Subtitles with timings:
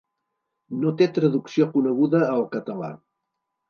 [0.85, 2.95] No té traducció coneguda al català.